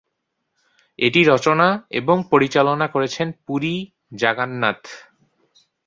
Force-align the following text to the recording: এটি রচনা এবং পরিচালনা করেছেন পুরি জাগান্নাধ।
এটি 0.99 1.21
রচনা 1.23 1.67
এবং 1.91 2.17
পরিচালনা 2.31 2.87
করেছেন 2.87 3.27
পুরি 3.45 3.75
জাগান্নাধ। 4.15 4.79